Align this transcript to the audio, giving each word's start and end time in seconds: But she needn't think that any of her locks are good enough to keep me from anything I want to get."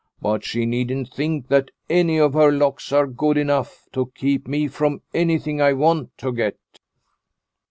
But 0.19 0.43
she 0.43 0.65
needn't 0.65 1.13
think 1.13 1.47
that 1.49 1.69
any 1.87 2.17
of 2.19 2.33
her 2.33 2.51
locks 2.51 2.91
are 2.91 3.05
good 3.05 3.37
enough 3.37 3.87
to 3.93 4.11
keep 4.15 4.47
me 4.47 4.67
from 4.67 5.03
anything 5.13 5.61
I 5.61 5.73
want 5.73 6.17
to 6.17 6.31
get." 6.31 6.57